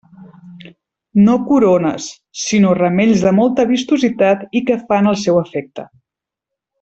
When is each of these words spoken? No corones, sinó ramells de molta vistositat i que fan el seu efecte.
No 1.27 1.35
corones, 1.49 2.07
sinó 2.45 2.71
ramells 2.81 3.25
de 3.27 3.33
molta 3.43 3.65
vistositat 3.75 4.41
i 4.61 4.67
que 4.71 4.79
fan 4.89 5.11
el 5.15 5.19
seu 5.29 5.39
efecte. 5.47 5.87